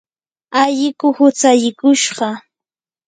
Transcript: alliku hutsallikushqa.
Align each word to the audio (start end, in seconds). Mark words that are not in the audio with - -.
alliku 0.61 1.07
hutsallikushqa. 1.17 2.29